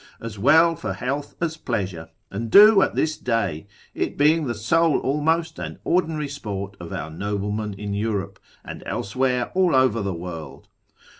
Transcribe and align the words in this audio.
as 0.19 0.39
well 0.39 0.75
for 0.75 0.93
health 0.93 1.35
as 1.41 1.57
pleasure, 1.57 2.09
and 2.31 2.49
do 2.49 2.81
at 2.81 2.95
this 2.95 3.15
day, 3.19 3.67
it 3.93 4.17
being 4.17 4.47
the 4.47 4.55
sole 4.55 4.97
almost 5.01 5.59
and 5.59 5.77
ordinary 5.83 6.27
sport 6.27 6.75
of 6.79 6.91
our 6.91 7.11
noblemen 7.11 7.75
in 7.75 7.93
Europe, 7.93 8.39
and 8.65 8.81
elsewhere 8.87 9.51
all 9.53 9.75
over 9.75 10.01
the 10.01 10.11
world. 10.11 10.67